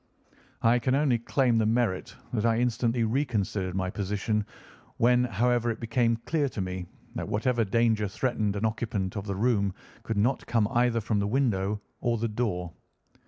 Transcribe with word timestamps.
I 0.63 0.79
can 0.79 0.95
only 0.95 1.19
claim 1.19 1.59
the 1.59 1.67
merit 1.67 2.15
that 2.33 2.43
I 2.43 2.57
instantly 2.57 3.03
reconsidered 3.03 3.75
my 3.75 3.91
position 3.91 4.47
when, 4.97 5.25
however, 5.25 5.69
it 5.69 5.79
became 5.79 6.15
clear 6.25 6.49
to 6.49 6.59
me 6.59 6.87
that 7.13 7.29
whatever 7.29 7.63
danger 7.63 8.07
threatened 8.07 8.55
an 8.55 8.65
occupant 8.65 9.15
of 9.15 9.27
the 9.27 9.35
room 9.35 9.75
could 10.01 10.17
not 10.17 10.47
come 10.47 10.67
either 10.71 11.01
from 11.01 11.19
the 11.19 11.27
window 11.27 11.81
or 11.99 12.17
the 12.17 12.27
door. 12.27 12.73